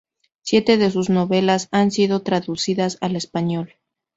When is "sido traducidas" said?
1.91-2.97